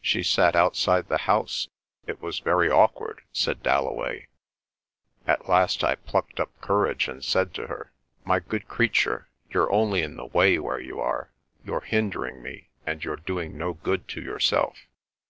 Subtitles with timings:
[0.00, 1.68] "She sat outside the house;
[2.06, 4.28] it was very awkward," said Dalloway.
[5.26, 7.92] "At last I plucked up courage and said to her,
[8.24, 11.34] 'My good creature, you're only in the way where you are.
[11.62, 14.78] You're hindering me, and you're doing no good to yourself.